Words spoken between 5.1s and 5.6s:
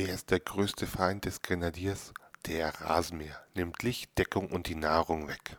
weg.